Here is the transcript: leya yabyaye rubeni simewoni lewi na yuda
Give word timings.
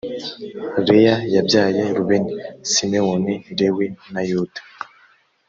leya 0.87 1.15
yabyaye 1.35 1.83
rubeni 1.97 2.31
simewoni 2.71 3.33
lewi 3.57 3.87
na 4.13 4.21
yuda 4.29 4.61